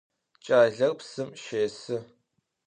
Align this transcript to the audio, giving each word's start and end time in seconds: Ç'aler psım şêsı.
Ç'aler 0.43 0.93
psım 0.97 1.29
şêsı. 1.43 1.97